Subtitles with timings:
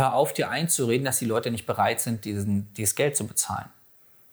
[0.00, 3.68] hör auf, dir einzureden, dass die Leute nicht bereit sind, diesen, dieses Geld zu bezahlen.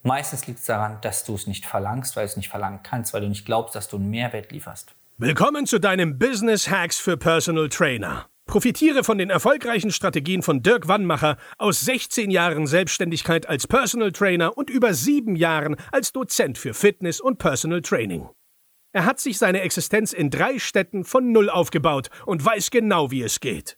[0.01, 3.13] Meistens liegt es daran, dass du es nicht verlangst, weil du es nicht verlangen kannst,
[3.13, 4.95] weil du nicht glaubst, dass du einen Mehrwert lieferst.
[5.17, 8.27] Willkommen zu deinem Business Hacks für Personal Trainer.
[8.45, 14.57] Profitiere von den erfolgreichen Strategien von Dirk Wannmacher aus 16 Jahren Selbstständigkeit als Personal Trainer
[14.57, 18.29] und über sieben Jahren als Dozent für Fitness und Personal Training.
[18.93, 23.21] Er hat sich seine Existenz in drei Städten von Null aufgebaut und weiß genau, wie
[23.21, 23.77] es geht.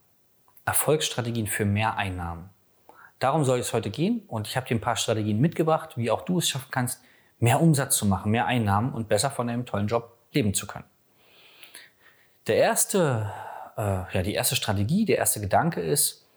[0.65, 2.49] Erfolgsstrategien für mehr Einnahmen.
[3.19, 6.23] Darum soll es heute gehen und ich habe dir ein paar Strategien mitgebracht, wie auch
[6.23, 7.01] du es schaffen kannst,
[7.39, 10.85] mehr Umsatz zu machen, mehr Einnahmen und besser von einem tollen Job leben zu können.
[12.47, 13.31] Der erste,
[13.77, 16.27] äh, ja, die erste Strategie, der erste Gedanke ist,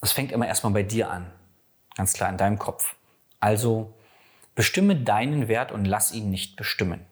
[0.00, 1.30] es fängt immer erstmal bei dir an.
[1.96, 2.96] Ganz klar in deinem Kopf.
[3.40, 3.94] Also
[4.54, 7.04] bestimme deinen Wert und lass ihn nicht bestimmen.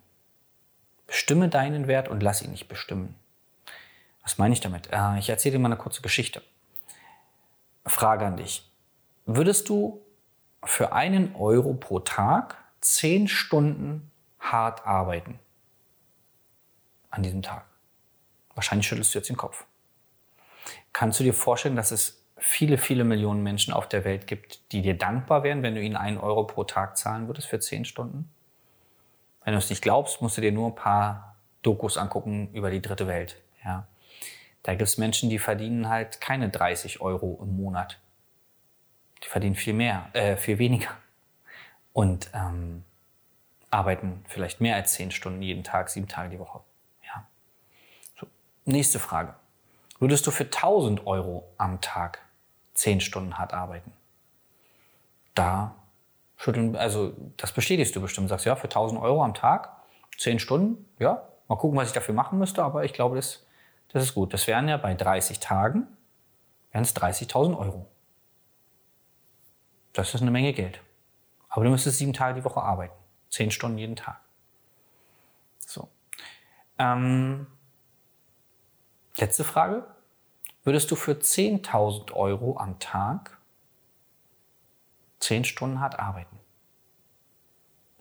[1.06, 3.14] Bestimme deinen Wert und lass ihn nicht bestimmen.
[4.26, 4.88] Was meine ich damit?
[4.92, 6.42] Äh, ich erzähle dir mal eine kurze Geschichte.
[7.86, 8.68] Frage an dich.
[9.24, 10.02] Würdest du
[10.64, 14.10] für einen Euro pro Tag zehn Stunden
[14.40, 15.38] hart arbeiten?
[17.10, 17.66] An diesem Tag.
[18.56, 19.64] Wahrscheinlich schüttelst du jetzt den Kopf.
[20.92, 24.82] Kannst du dir vorstellen, dass es viele, viele Millionen Menschen auf der Welt gibt, die
[24.82, 28.28] dir dankbar wären, wenn du ihnen einen Euro pro Tag zahlen würdest für zehn Stunden?
[29.44, 32.82] Wenn du es nicht glaubst, musst du dir nur ein paar Dokus angucken über die
[32.82, 33.40] dritte Welt.
[33.64, 33.86] Ja.
[34.66, 38.00] Da gibt es Menschen, die verdienen halt keine 30 Euro im Monat.
[39.22, 40.90] Die verdienen viel mehr, äh, viel weniger.
[41.92, 42.82] Und ähm,
[43.70, 46.62] arbeiten vielleicht mehr als 10 Stunden jeden Tag, sieben Tage die Woche.
[47.04, 47.28] Ja.
[48.18, 48.26] So.
[48.64, 49.36] Nächste Frage.
[50.00, 52.18] Würdest du für 1000 Euro am Tag
[52.74, 53.92] 10 Stunden hart arbeiten?
[55.36, 55.76] Da
[56.36, 58.30] schütteln, also das bestätigst du bestimmt.
[58.30, 59.70] Sagst ja, für 1000 Euro am Tag,
[60.18, 63.45] 10 Stunden, ja, mal gucken, was ich dafür machen müsste, aber ich glaube, das
[63.96, 64.34] das ist gut.
[64.34, 65.86] Das wären ja bei 30 Tagen,
[66.70, 67.88] wären es 30.000 Euro.
[69.94, 70.82] Das ist eine Menge Geld.
[71.48, 72.92] Aber du müsstest sieben Tage die Woche arbeiten.
[73.30, 74.20] Zehn Stunden jeden Tag.
[75.66, 75.88] So.
[76.78, 77.46] Ähm,
[79.16, 79.86] letzte Frage.
[80.62, 83.38] Würdest du für 10.000 Euro am Tag
[85.20, 86.38] zehn Stunden hart arbeiten?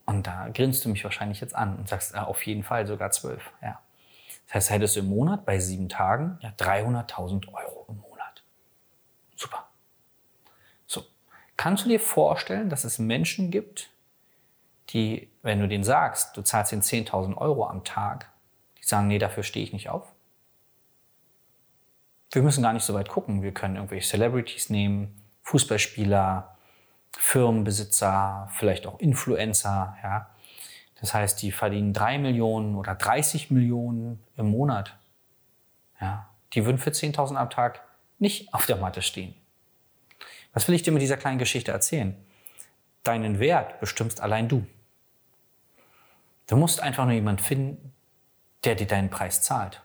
[0.05, 3.11] Und da grinst du mich wahrscheinlich jetzt an und sagst, äh, auf jeden Fall sogar
[3.11, 3.53] zwölf.
[3.61, 3.79] Ja.
[4.47, 8.43] Das heißt, hättest du im Monat bei sieben Tagen ja 300.000 Euro im Monat.
[9.35, 9.67] Super.
[10.85, 11.03] So.
[11.57, 13.89] Kannst du dir vorstellen, dass es Menschen gibt,
[14.89, 18.31] die, wenn du denen sagst, du zahlst ihnen 10.000 Euro am Tag,
[18.77, 20.11] die sagen, nee, dafür stehe ich nicht auf?
[22.31, 23.41] Wir müssen gar nicht so weit gucken.
[23.41, 26.55] Wir können irgendwelche Celebrities nehmen, Fußballspieler,
[27.17, 30.29] Firmenbesitzer, vielleicht auch Influencer, ja.
[31.05, 34.97] Das heißt, die verdienen drei Millionen oder 30 Millionen im Monat.
[36.01, 37.83] Ja, die würden für 10.000 am Tag
[38.17, 39.35] nicht auf der Matte stehen.
[40.51, 42.17] Was will ich dir mit dieser kleinen Geschichte erzählen?
[43.03, 44.65] Deinen Wert bestimmst allein du.
[46.47, 47.93] Du musst einfach nur jemanden finden,
[48.63, 49.83] der dir deinen Preis zahlt.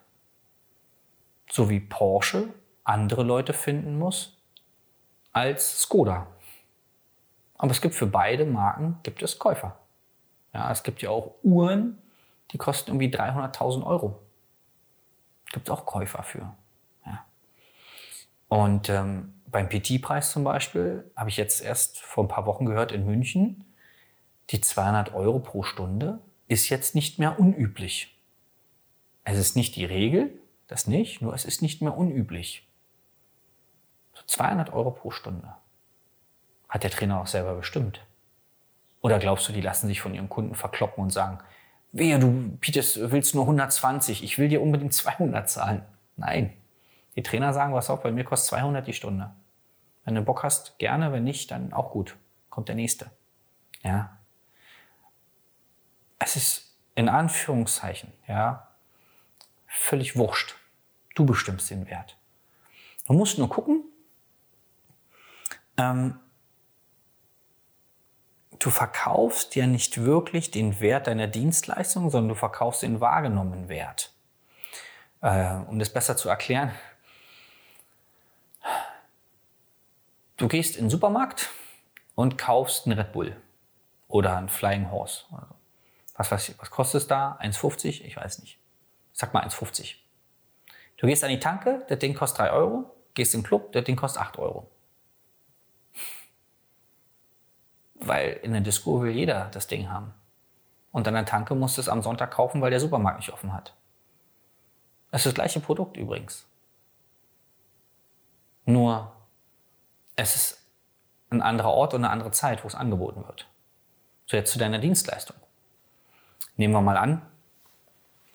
[1.51, 2.49] So wie Porsche
[2.83, 4.39] andere Leute finden muss
[5.33, 6.29] als Skoda.
[7.59, 9.77] Aber es gibt für beide Marken gibt es Käufer.
[10.53, 11.99] Ja, es gibt ja auch Uhren,
[12.51, 14.21] die kosten irgendwie 300.000 Euro.
[15.53, 16.55] Gibt es auch Käufer für.
[17.07, 17.25] Ja.
[18.49, 22.93] Und ähm, beim PT-Preis zum Beispiel habe ich jetzt erst vor ein paar Wochen gehört
[22.93, 23.65] in München,
[24.51, 28.19] die 200 Euro pro Stunde ist jetzt nicht mehr unüblich.
[29.23, 30.33] Es ist nicht die Regel,
[30.67, 32.69] das nicht, nur es ist nicht mehr unüblich.
[34.15, 35.55] So 200 Euro pro Stunde.
[36.69, 38.05] Hat der Trainer auch selber bestimmt.
[39.01, 41.39] Oder glaubst du, die lassen sich von ihrem Kunden verkloppen und sagen,
[41.93, 42.31] wehe, du
[42.61, 45.83] bietest, willst nur 120, ich will dir unbedingt 200 zahlen.
[46.17, 46.53] Nein.
[47.17, 49.31] Die Trainer sagen, was auch, bei mir kostet 200 die Stunde.
[50.05, 52.17] Wenn du Bock hast, gerne, wenn nicht, dann auch gut.
[52.49, 53.11] Kommt der nächste.
[53.83, 54.17] Ja.
[56.19, 58.69] Es ist in Anführungszeichen, ja,
[59.67, 60.57] völlig wurscht.
[61.15, 62.19] Du bestimmst den Wert.
[63.07, 63.85] Du musst nur gucken,
[65.77, 66.19] ähm,
[68.61, 74.13] du verkaufst ja nicht wirklich den Wert deiner Dienstleistung, sondern du verkaufst den wahrgenommenen Wert.
[75.23, 76.71] Äh, um das besser zu erklären,
[80.41, 81.51] Du gehst in den Supermarkt
[82.15, 83.37] und kaufst einen Red Bull
[84.09, 85.25] oder einen Flying Horse.
[86.15, 87.39] Was, was, was kostet es da?
[87.43, 88.01] 1,50?
[88.05, 88.59] Ich weiß nicht.
[89.13, 89.97] Sag mal 1,50.
[90.97, 92.91] Du gehst an die Tanke, das Ding kostet 3 Euro.
[93.13, 94.71] Gehst in den Club, das Ding kostet 8 Euro.
[98.01, 100.15] Weil in der Disco will jeder das Ding haben.
[100.93, 103.53] Und an der Tanke musst du es am Sonntag kaufen, weil der Supermarkt nicht offen
[103.53, 103.75] hat.
[105.11, 106.47] Das ist das gleiche Produkt übrigens.
[108.65, 109.13] Nur
[110.17, 110.67] es ist
[111.31, 113.49] ein anderer Ort und eine andere Zeit, wo es angeboten wird.
[114.27, 115.37] So jetzt zu deiner Dienstleistung.
[116.57, 117.23] Nehmen wir mal an,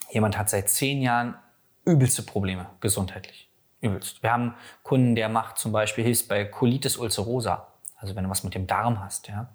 [0.09, 1.35] jemand hat seit zehn Jahren
[1.85, 3.49] übelste Probleme gesundheitlich.
[3.81, 4.23] Übelst.
[4.23, 7.67] Wir haben einen Kunden, der macht zum Beispiel, hilft bei Colitis ulcerosa.
[7.97, 9.49] Also wenn du was mit dem Darm hast, ja.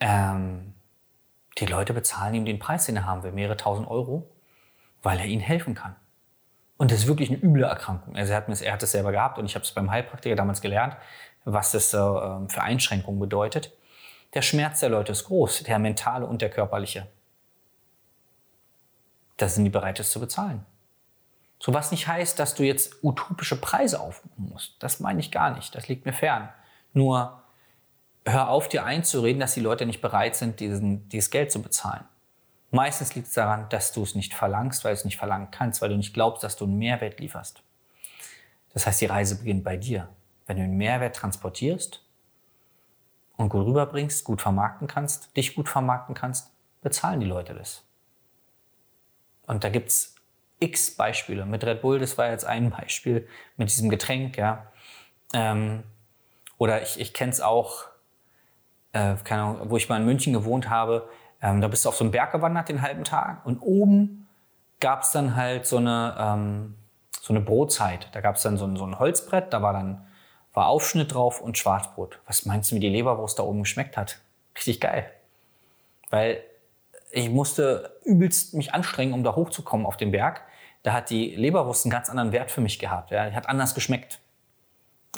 [0.00, 0.74] Ähm,
[1.58, 4.28] die Leute bezahlen ihm den Preis, den er haben will, mehrere tausend Euro,
[5.02, 5.96] weil er ihnen helfen kann.
[6.76, 8.16] Und das ist wirklich eine üble Erkrankung.
[8.16, 10.60] Also er hat, er hat es selber gehabt und ich habe es beim Heilpraktiker damals
[10.60, 10.96] gelernt,
[11.44, 13.72] was das äh, für Einschränkungen bedeutet.
[14.34, 17.06] Der Schmerz der Leute ist groß, der mentale und der körperliche.
[19.38, 20.66] Da sind die bereit, es zu bezahlen.
[21.58, 24.74] So was nicht heißt, dass du jetzt utopische Preise aufrufen musst.
[24.80, 25.74] Das meine ich gar nicht.
[25.74, 26.50] Das liegt mir fern.
[26.96, 27.42] Nur
[28.24, 32.06] hör auf, dir einzureden, dass die Leute nicht bereit sind, diesen, dieses Geld zu bezahlen.
[32.70, 35.82] Meistens liegt es daran, dass du es nicht verlangst, weil du es nicht verlangen kannst,
[35.82, 37.62] weil du nicht glaubst, dass du einen Mehrwert lieferst.
[38.72, 40.08] Das heißt, die Reise beginnt bei dir.
[40.46, 42.02] Wenn du einen Mehrwert transportierst
[43.36, 46.50] und gut rüberbringst, gut vermarkten kannst, dich gut vermarkten kannst,
[46.80, 47.84] bezahlen die Leute das.
[49.46, 50.14] Und da gibt's
[50.60, 51.44] x Beispiele.
[51.44, 53.28] Mit Red Bull, das war jetzt ein Beispiel
[53.58, 54.72] mit diesem Getränk, ja.
[55.34, 55.84] Ähm,
[56.58, 57.84] oder ich, ich kenne es auch,
[58.92, 61.08] äh, keine Ahnung, wo ich mal in München gewohnt habe,
[61.42, 64.28] ähm, da bist du auf so einen Berg gewandert den halben Tag und oben
[64.80, 66.74] gab es dann halt so eine, ähm,
[67.20, 68.08] so eine Brotzeit.
[68.12, 70.06] Da gab es dann so ein, so ein Holzbrett, da war dann
[70.56, 72.18] war Aufschnitt drauf und Schwarzbrot.
[72.26, 74.20] Was meinst du, wie die Leberwurst da oben geschmeckt hat?
[74.56, 75.10] Richtig geil.
[76.08, 76.42] Weil
[77.10, 80.40] ich musste übelst mich anstrengen, um da hochzukommen auf den Berg.
[80.82, 83.10] Da hat die Leberwurst einen ganz anderen Wert für mich gehabt.
[83.10, 83.28] Ja.
[83.28, 84.20] Die hat anders geschmeckt,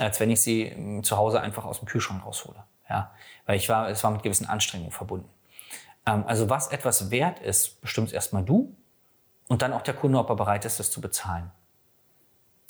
[0.00, 2.62] als wenn ich sie ähm, zu Hause einfach aus dem Kühlschrank raushole.
[2.88, 3.12] Ja.
[3.46, 5.28] Weil ich war, es war mit gewissen Anstrengungen verbunden.
[6.06, 8.74] Ähm, also was etwas wert ist, bestimmt erstmal du
[9.48, 11.50] und dann auch der Kunde, ob er bereit ist, das zu bezahlen.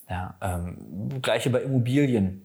[0.09, 2.45] Ja, ähm, gleiche bei Immobilien.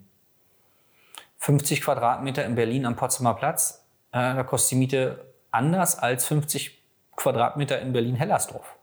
[1.38, 6.82] 50 Quadratmeter in Berlin am Potsdamer Platz, äh, da kostet die Miete anders als 50
[7.16, 8.76] Quadratmeter in Berlin-Hellersdorf.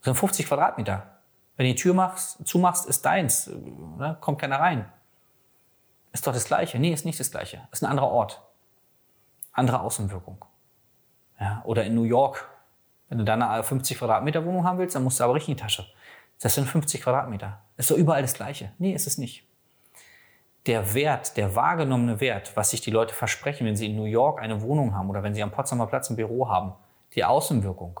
[0.00, 1.20] Das sind 50 Quadratmeter.
[1.56, 3.46] Wenn du die Tür machst, zumachst, ist deins.
[3.46, 4.16] Ne?
[4.20, 4.90] Kommt keiner rein.
[6.12, 6.78] Ist doch das Gleiche.
[6.78, 7.60] Nee, ist nicht das Gleiche.
[7.72, 8.42] Ist ein anderer Ort.
[9.52, 10.44] Andere Außenwirkung.
[11.40, 12.48] Ja, oder in New York.
[13.08, 15.56] Wenn du da eine 50 Quadratmeter Wohnung haben willst, dann musst du aber richtig in
[15.56, 15.86] die Tasche.
[16.40, 17.60] Das sind 50 Quadratmeter.
[17.76, 18.72] Ist doch überall das Gleiche.
[18.78, 19.44] Nee, ist es nicht.
[20.66, 24.40] Der Wert, der wahrgenommene Wert, was sich die Leute versprechen, wenn sie in New York
[24.40, 26.72] eine Wohnung haben oder wenn sie am Potsdamer Platz ein Büro haben,
[27.14, 28.00] die Außenwirkung.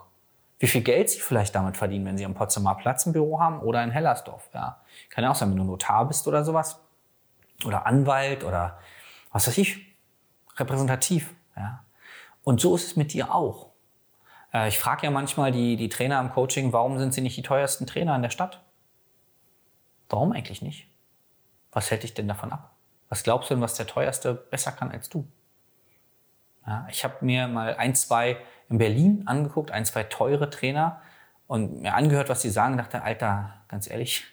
[0.58, 3.60] Wie viel Geld sie vielleicht damit verdienen, wenn sie am Potsdamer Platz ein Büro haben
[3.60, 4.48] oder in Hellersdorf.
[4.54, 4.80] Ja.
[5.10, 6.80] Kann ja auch sein, wenn du Notar bist oder sowas.
[7.64, 8.78] Oder Anwalt oder
[9.30, 9.96] was weiß ich.
[10.56, 11.34] Repräsentativ.
[11.56, 11.84] Ja.
[12.44, 13.70] Und so ist es mit dir auch.
[14.52, 17.42] Äh, ich frage ja manchmal die, die Trainer im Coaching, warum sind sie nicht die
[17.42, 18.62] teuersten Trainer in der Stadt?
[20.08, 20.88] Warum eigentlich nicht?
[21.70, 22.74] Was hält dich denn davon ab?
[23.08, 25.26] Was glaubst du denn, was der teuerste besser kann als du?
[26.66, 31.00] Ja, ich habe mir mal ein, zwei in Berlin angeguckt, ein, zwei teure Trainer
[31.46, 34.24] und mir angehört, was sie sagen, dachte, Alter, ganz ehrlich,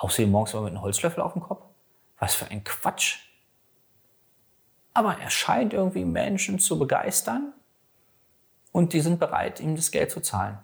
[0.00, 1.64] haust du morgens mal mit einem Holzlöffel auf den Kopf?
[2.22, 3.18] Was für ein Quatsch.
[4.94, 7.52] Aber er scheint irgendwie Menschen zu begeistern
[8.70, 10.60] und die sind bereit, ihm das Geld zu zahlen.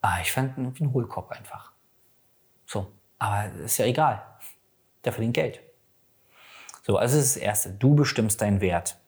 [0.00, 1.70] Ah, ich fand ihn wie ein Hohlkopf einfach.
[2.66, 4.26] So, aber ist ja egal.
[5.04, 5.60] Der verdient Geld.
[6.82, 7.70] So, also das ist das Erste.
[7.70, 8.98] Du bestimmst deinen Wert.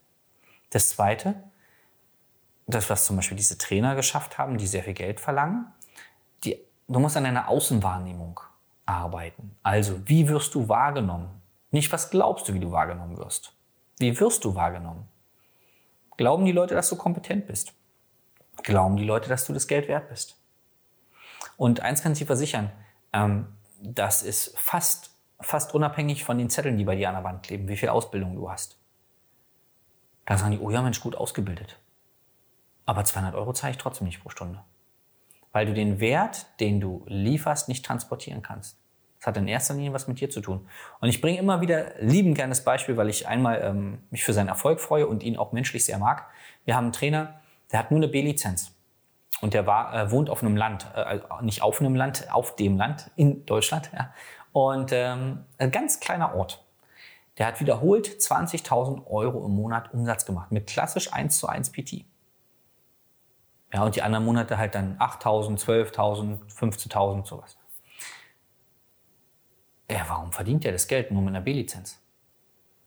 [0.71, 1.43] Das Zweite,
[2.69, 5.73] das, was zum Beispiel diese Trainer geschafft haben, die sehr viel Geld verlangen,
[6.45, 8.39] die, du musst an deiner Außenwahrnehmung
[8.87, 9.57] arbeiten.
[9.63, 11.41] Also, wie wirst du wahrgenommen?
[11.71, 13.53] Nicht, was glaubst du, wie du wahrgenommen wirst.
[13.99, 15.09] Wie wirst du wahrgenommen?
[16.17, 17.73] Glauben die Leute, dass du kompetent bist?
[18.63, 20.37] Glauben die Leute, dass du das Geld wert bist?
[21.57, 22.71] Und eins kann ich dir versichern,
[23.13, 23.47] ähm,
[23.83, 25.11] das ist fast,
[25.41, 28.35] fast unabhängig von den Zetteln, die bei dir an der Wand kleben, wie viel Ausbildung
[28.35, 28.79] du hast.
[30.27, 31.79] Da sagen die, oh ja, Mensch, gut ausgebildet.
[32.87, 34.63] Aber 200 Euro zahle ich trotzdem nicht pro Stunde.
[35.53, 38.79] Weil du den Wert, den du lieferst, nicht transportieren kannst.
[39.19, 40.67] Das hat in erster Linie was mit dir zu tun.
[41.01, 44.33] Und ich bringe immer wieder liebend gerne das Beispiel, weil ich einmal ähm, mich für
[44.33, 46.27] seinen Erfolg freue und ihn auch menschlich sehr mag.
[46.65, 47.41] Wir haben einen Trainer,
[47.71, 48.75] der hat nur eine B-Lizenz.
[49.43, 52.57] Und der war, äh, wohnt auf einem Land, äh, also nicht auf einem Land, auf
[52.57, 53.91] dem Land in Deutschland.
[53.93, 54.13] Ja.
[54.53, 56.65] Und ähm, ein ganz kleiner Ort.
[57.39, 62.05] Der hat wiederholt 20.000 Euro im Monat Umsatz gemacht mit klassisch 1 zu 1 PT.
[63.73, 67.57] Ja, und die anderen Monate halt dann 8.000, 12.000, 15.000, sowas.
[69.91, 72.01] Ja, warum verdient er das Geld nur mit einer B-Lizenz?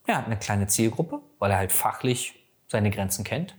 [0.06, 3.56] Er hat eine kleine Zielgruppe, weil er halt fachlich seine Grenzen kennt.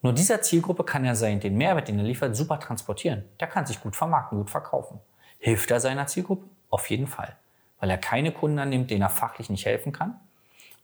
[0.00, 3.24] Nur dieser Zielgruppe kann er seinen, den Mehrwert, den er liefert, super transportieren.
[3.40, 5.00] Der kann sich gut vermarkten, gut verkaufen.
[5.38, 6.48] Hilft er seiner Zielgruppe?
[6.70, 7.36] Auf jeden Fall.
[7.80, 10.20] Weil er keine Kunden annimmt, denen er fachlich nicht helfen kann.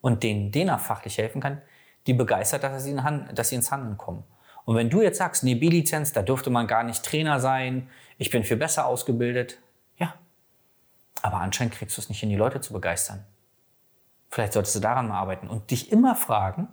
[0.00, 1.62] Und denen, denen er fachlich helfen kann,
[2.06, 4.25] die begeistert, dass sie, in, dass sie ins Handeln kommen.
[4.64, 8.30] Und wenn du jetzt sagst, nee, B-Lizenz, da dürfte man gar nicht Trainer sein, ich
[8.30, 9.59] bin viel besser ausgebildet,
[9.99, 10.14] ja.
[11.23, 13.25] Aber anscheinend kriegst du es nicht hin, die Leute zu begeistern.
[14.30, 16.68] Vielleicht solltest du daran mal arbeiten und dich immer fragen,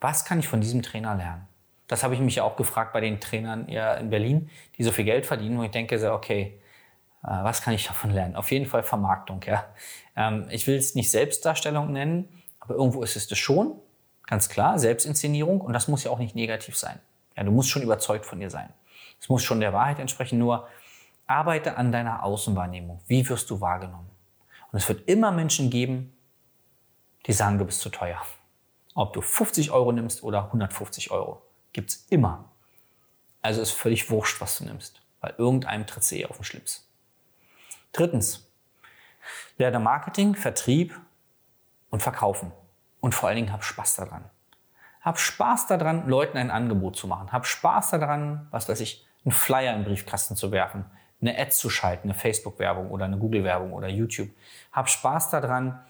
[0.00, 1.46] was kann ich von diesem Trainer lernen?
[1.86, 5.04] Das habe ich mich ja auch gefragt bei den Trainern in Berlin, die so viel
[5.04, 6.58] Geld verdienen, wo ich denke, so, okay,
[7.22, 8.34] äh, was kann ich davon lernen?
[8.34, 9.66] Auf jeden Fall Vermarktung, ja.
[10.16, 13.78] Ähm, ich will es nicht Selbstdarstellung nennen, aber irgendwo ist es das schon.
[14.32, 16.98] Ganz klar, Selbstinszenierung und das muss ja auch nicht negativ sein.
[17.36, 18.72] Ja, du musst schon überzeugt von dir sein.
[19.20, 20.70] Es muss schon der Wahrheit entsprechen, nur
[21.26, 23.02] arbeite an deiner Außenwahrnehmung.
[23.06, 24.08] Wie wirst du wahrgenommen?
[24.70, 26.16] Und es wird immer Menschen geben,
[27.26, 28.22] die sagen, du bist zu teuer.
[28.94, 31.42] Ob du 50 Euro nimmst oder 150 Euro,
[31.74, 32.46] gibt's immer.
[33.42, 36.88] Also ist völlig wurscht, was du nimmst, weil irgendeinem tritt sie eh auf den Schlips.
[37.92, 38.50] Drittens,
[39.58, 40.98] lerne Marketing, Vertrieb
[41.90, 42.50] und Verkaufen.
[43.02, 44.24] Und vor allen Dingen hab Spaß daran.
[45.00, 47.32] Hab Spaß daran, Leuten ein Angebot zu machen.
[47.32, 50.84] Hab Spaß daran, was weiß ich, einen Flyer im Briefkasten zu werfen,
[51.20, 54.30] eine Ad zu schalten, eine Facebook-Werbung oder eine Google-Werbung oder YouTube.
[54.70, 55.80] Hab Spaß daran,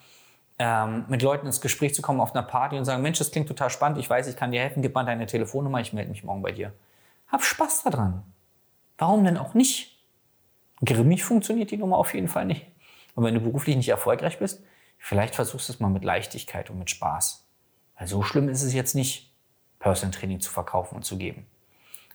[0.58, 3.48] ähm, mit Leuten ins Gespräch zu kommen auf einer Party und sagen, Mensch, das klingt
[3.48, 6.24] total spannend, ich weiß, ich kann dir helfen, gib mal deine Telefonnummer, ich melde mich
[6.24, 6.72] morgen bei dir.
[7.28, 8.22] Hab Spaß daran.
[8.96, 9.98] Warum denn auch nicht?
[10.82, 12.66] Grimmig funktioniert die Nummer auf jeden Fall nicht.
[13.14, 14.62] Und wenn du beruflich nicht erfolgreich bist,
[15.04, 17.44] Vielleicht versuchst du es mal mit Leichtigkeit und mit Spaß.
[17.98, 19.32] Weil so schlimm ist es jetzt nicht,
[19.80, 21.44] Personal Training zu verkaufen und zu geben.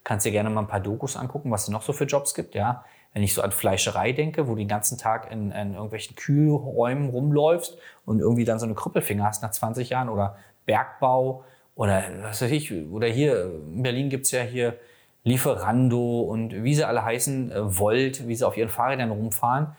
[0.06, 2.56] Kannst dir gerne mal ein paar Dokus angucken, was es noch so für Jobs gibt,
[2.56, 2.86] ja.
[3.12, 7.10] Wenn ich so an Fleischerei denke, wo du den ganzen Tag in, in irgendwelchen Kühlräumen
[7.10, 11.44] rumläufst und irgendwie dann so eine Krüppelfinger hast nach 20 Jahren oder Bergbau
[11.75, 14.79] oder was weiß ich, oder hier in Berlin gibt's ja hier
[15.25, 19.75] Lieferando und wie sie alle heißen, äh, Volt, wie sie auf ihren Fahrrädern rumfahren.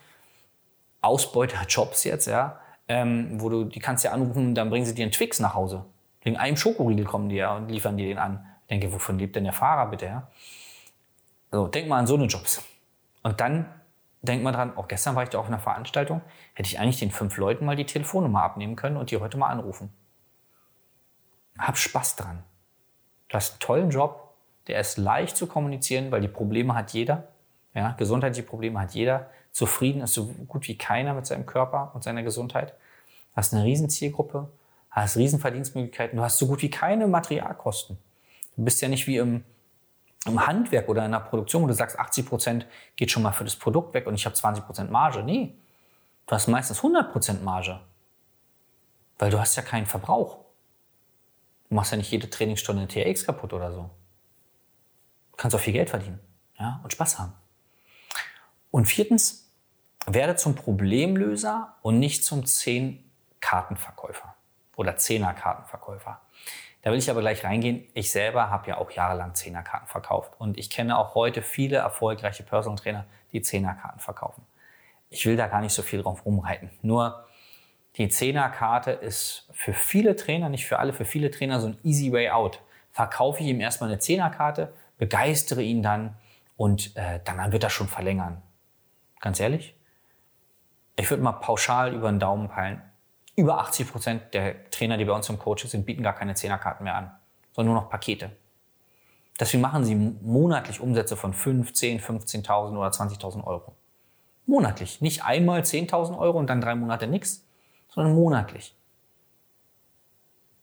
[1.01, 5.13] Ausbeuterjobs jetzt, ja ähm, wo du, die kannst ja anrufen, dann bringen sie dir einen
[5.13, 5.85] Twix nach Hause.
[6.23, 8.47] Wegen einem Schokoriegel kommen die ja und liefern dir den an.
[8.63, 10.29] Ich denke, wovon lebt denn der Fahrer bitte, ja?
[11.51, 12.63] So, denk mal an so eine Jobs.
[13.23, 13.67] Und dann
[14.23, 16.21] denk mal dran, auch gestern war ich da auf einer Veranstaltung,
[16.55, 19.49] hätte ich eigentlich den fünf Leuten mal die Telefonnummer abnehmen können und die heute mal
[19.49, 19.91] anrufen.
[21.59, 22.43] Hab Spaß dran.
[23.29, 24.35] Du hast einen tollen Job,
[24.67, 27.29] der ist leicht zu kommunizieren, weil die Probleme hat jeder.
[27.75, 29.31] Ja, gesundheitliche Probleme hat jeder.
[29.53, 32.71] Zufrieden ist so gut wie keiner mit seinem Körper und seiner Gesundheit.
[32.71, 34.49] Du hast eine riesen Zielgruppe,
[34.91, 37.99] hast riesen Verdienstmöglichkeiten, du hast so gut wie keine Materialkosten.
[38.57, 39.45] Du bist ja nicht wie im,
[40.27, 43.45] im Handwerk oder in der Produktion, wo du sagst, 80 Prozent geht schon mal für
[43.45, 45.23] das Produkt weg und ich habe 20 Prozent Marge.
[45.23, 45.55] Nee,
[46.27, 47.81] du hast meistens 100 Prozent Marge,
[49.19, 50.39] weil du hast ja keinen Verbrauch.
[51.69, 53.91] Du machst ja nicht jede Trainingsstunde TRX kaputt oder so.
[55.33, 56.19] Du kannst auch viel Geld verdienen
[56.59, 57.33] ja, und Spaß haben.
[58.71, 59.49] Und viertens,
[60.07, 64.35] werde zum Problemlöser und nicht zum Zehn-Kartenverkäufer
[64.77, 66.21] oder Zehner-Kartenverkäufer.
[66.83, 67.87] Da will ich aber gleich reingehen.
[67.95, 72.45] Ich selber habe ja auch jahrelang Zehnerkarten verkauft und ich kenne auch heute viele erfolgreiche
[72.45, 74.47] Personal Trainer, die Zehnerkarten verkaufen.
[75.11, 76.71] Ich will da gar nicht so viel drauf rumreiten.
[76.83, 77.27] Nur
[77.97, 82.13] die Zehnerkarte ist für viele Trainer, nicht für alle, für viele Trainer so ein easy
[82.13, 82.63] way out.
[82.93, 86.17] Verkaufe ich ihm erstmal eine Zehnerkarte, begeistere ihn dann
[86.57, 88.43] und äh, dann wird er schon verlängern.
[89.21, 89.75] Ganz ehrlich,
[90.97, 92.83] ich würde mal pauschal über den Daumen peilen.
[93.37, 96.85] Über 80 Prozent der Trainer, die bei uns im Coach sind, bieten gar keine Zehnerkarten
[96.85, 97.11] mehr an,
[97.53, 98.31] sondern nur noch Pakete.
[99.39, 103.77] Deswegen machen sie monatlich Umsätze von 5, 10, 15.000 oder 20.000 Euro.
[104.47, 105.01] Monatlich.
[105.01, 107.47] Nicht einmal 10.000 Euro und dann drei Monate nichts,
[107.89, 108.75] sondern monatlich.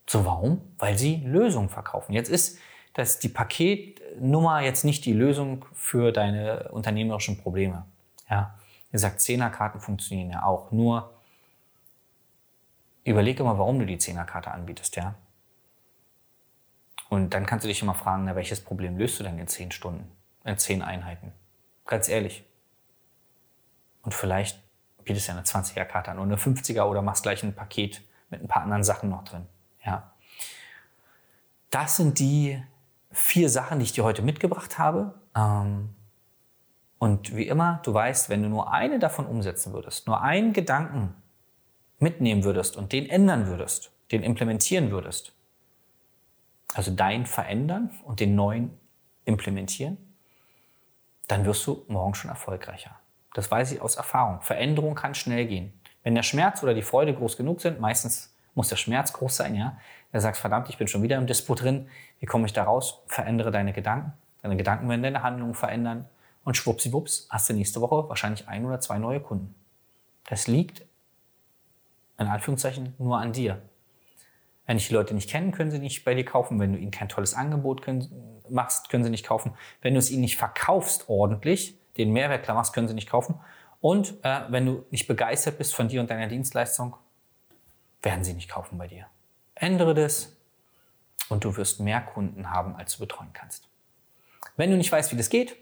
[0.08, 0.62] So, warum?
[0.78, 2.14] Weil sie Lösungen verkaufen.
[2.14, 2.60] Jetzt ist
[2.94, 7.86] das die Paketnummer jetzt nicht die Lösung für deine unternehmerischen Probleme.
[8.30, 8.56] Ja,
[8.90, 10.72] wie gesagt, Zehnerkarten funktionieren ja auch.
[10.72, 11.14] Nur
[13.04, 15.16] überlege mal, warum du die Zehnerkarte anbietest, ja.
[17.10, 19.72] Und dann kannst du dich immer fragen, na, welches Problem löst du denn in zehn
[19.72, 20.12] Stunden,
[20.44, 21.32] in zehn Einheiten?
[21.86, 22.44] Ganz ehrlich.
[24.02, 24.62] Und vielleicht
[25.04, 28.42] bietest du ja eine 20er-Karte an oder eine 50er oder machst gleich ein Paket mit
[28.42, 29.46] ein paar anderen Sachen noch drin,
[29.84, 30.12] ja.
[31.70, 32.64] Das sind die
[33.12, 35.14] vier Sachen, die ich dir heute mitgebracht habe.
[35.36, 35.94] Ähm,
[37.06, 41.14] und wie immer, du weißt, wenn du nur eine davon umsetzen würdest, nur einen Gedanken
[42.00, 45.32] mitnehmen würdest und den ändern würdest, den implementieren würdest,
[46.74, 48.76] also dein verändern und den neuen
[49.24, 50.00] implementieren,
[51.28, 53.00] dann wirst du morgen schon erfolgreicher.
[53.36, 54.42] Das weiß ich aus Erfahrung.
[54.42, 55.80] Veränderung kann schnell gehen.
[56.02, 59.54] Wenn der Schmerz oder die Freude groß genug sind, meistens muss der Schmerz groß sein,
[59.54, 59.78] ja.
[60.12, 61.88] Er sagt, verdammt, ich bin schon wieder im Dispo drin.
[62.20, 63.04] Wie komme ich da raus?
[63.06, 64.14] Verändere deine Gedanken.
[64.42, 66.10] Deine Gedanken werden deine Handlungen verändern.
[66.46, 69.54] Und schwuppsiwupps hast du nächste Woche wahrscheinlich ein oder zwei neue Kunden.
[70.30, 70.86] Das liegt
[72.18, 73.62] in Anführungszeichen nur an dir.
[74.66, 76.60] Wenn dich die Leute nicht kennen, können sie nicht bei dir kaufen.
[76.60, 79.54] Wenn du ihnen kein tolles Angebot können, machst, können sie nicht kaufen.
[79.82, 83.40] Wenn du es ihnen nicht verkaufst ordentlich, den Mehrwert klar machst, können sie nicht kaufen.
[83.82, 86.96] Und äh, wenn du nicht begeistert bist von dir und deiner Dienstleistung,
[88.02, 89.08] werden sie nicht kaufen bei dir.
[89.56, 90.36] Ändere das
[91.30, 93.68] und du wirst mehr Kunden haben, als du betreuen kannst.
[94.58, 95.56] Wenn du nicht weißt, wie das geht,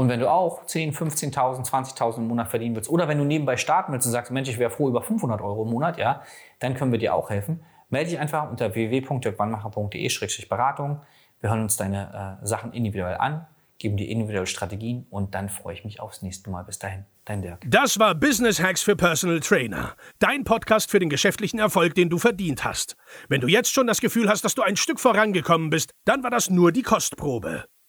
[0.00, 3.58] und wenn du auch 10, 15.000, 20.000 im Monat verdienen willst, oder wenn du nebenbei
[3.58, 6.22] starten willst und sagst, Mensch, ich wäre froh über 500 Euro im Monat, ja,
[6.58, 7.62] dann können wir dir auch helfen.
[7.90, 11.02] Melde dich einfach unter www.dirkwannmacher.de-beratung.
[11.42, 13.46] Wir hören uns deine äh, Sachen individuell an,
[13.78, 16.64] geben dir individuelle Strategien und dann freue ich mich aufs nächste Mal.
[16.64, 17.60] Bis dahin, dein Dirk.
[17.66, 19.96] Das war Business Hacks für Personal Trainer.
[20.18, 22.96] Dein Podcast für den geschäftlichen Erfolg, den du verdient hast.
[23.28, 26.30] Wenn du jetzt schon das Gefühl hast, dass du ein Stück vorangekommen bist, dann war
[26.30, 27.66] das nur die Kostprobe.